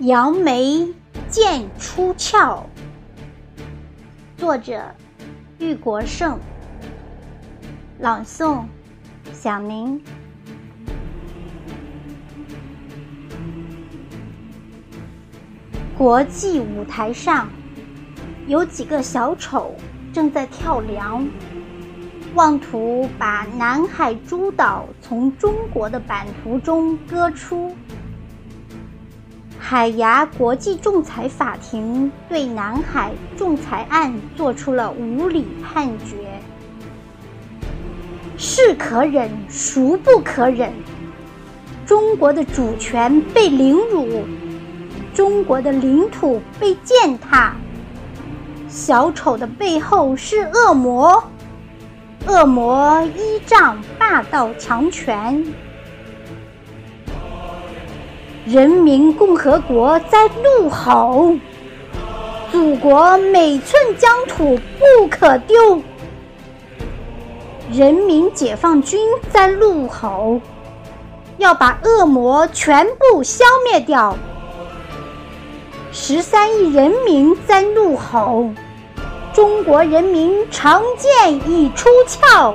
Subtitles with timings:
[0.00, 0.86] 杨梅
[1.28, 2.64] 剑出鞘。
[4.36, 4.94] 作者：
[5.58, 6.38] 玉国胜。
[7.98, 8.62] 朗诵：
[9.32, 10.00] 小明。
[15.96, 17.48] 国际舞台上，
[18.46, 19.74] 有几个小丑
[20.12, 21.28] 正在跳梁，
[22.36, 27.74] 妄图把南海诸岛从中国的版图中割出。
[29.70, 36.40] 海牙国际仲裁法庭对南海仲裁案作出了无理判决，
[38.38, 40.72] 是可忍，孰不可忍？
[41.84, 44.24] 中国的主权被凌辱，
[45.12, 47.54] 中国的领土被践踏，
[48.70, 51.22] 小丑的背后是恶魔，
[52.26, 55.44] 恶魔依仗霸道强权。
[58.48, 61.36] 人民共和国在怒吼，
[62.50, 65.82] 祖国每寸疆土不可丢。
[67.70, 68.98] 人民解放军
[69.30, 70.40] 在怒吼，
[71.36, 74.16] 要把恶魔全部消灭掉。
[75.92, 78.48] 十三亿人民在怒吼，
[79.34, 82.54] 中国人民长剑已出鞘。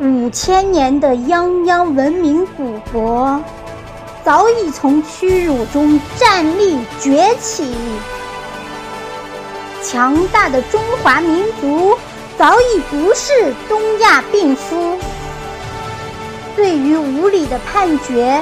[0.00, 3.42] 五千年的泱泱文明古国，
[4.24, 7.74] 早已从屈辱中站立崛起。
[9.82, 11.98] 强大的中华民族
[12.38, 14.96] 早已不是东亚病夫。
[16.54, 18.40] 对于无理的判决，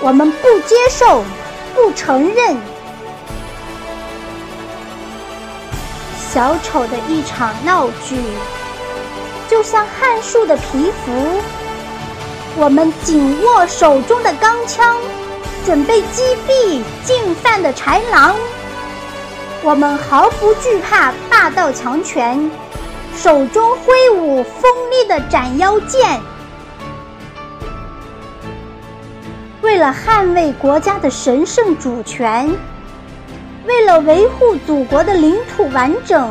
[0.00, 1.22] 我们不接受，
[1.74, 2.56] 不承认。
[6.32, 8.16] 小丑的一场闹剧。
[9.48, 11.40] 就像汉树的皮肤，
[12.56, 14.96] 我们紧握手中的钢枪，
[15.64, 18.34] 准备击毙进犯的豺狼。
[19.62, 22.50] 我们毫不惧怕霸道强权，
[23.16, 26.20] 手中挥舞锋利的斩妖剑。
[29.62, 32.48] 为了捍卫国家的神圣主权，
[33.66, 36.30] 为了维护祖国的领土完整。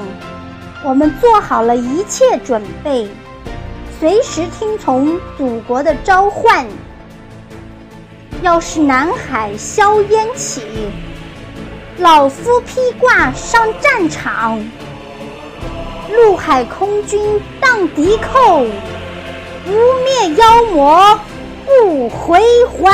[0.84, 3.08] 我们做好了一切准备，
[4.00, 6.66] 随时听从祖国的召唤。
[8.41, 10.62] 要是南海硝烟起，
[11.97, 14.64] 老夫披挂上战场，
[16.12, 18.66] 陆海空军荡敌寇，
[19.66, 21.19] 不灭妖魔
[21.66, 22.94] 不回还。